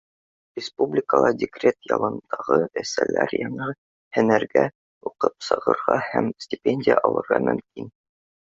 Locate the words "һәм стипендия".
6.09-7.01